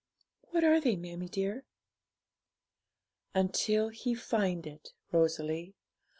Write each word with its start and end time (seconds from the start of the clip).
'What 0.49 0.63
are 0.63 0.79
they, 0.81 0.95
mammie 0.95 1.29
dear?' 1.29 1.63
'"Until 3.35 3.89
He 3.89 4.15
find 4.15 4.65
it," 4.65 4.93
Rosalie. 5.11 5.75